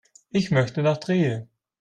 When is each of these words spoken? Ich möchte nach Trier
Ich 0.31 0.49
möchte 0.49 0.81
nach 0.81 0.97
Trier 0.97 1.47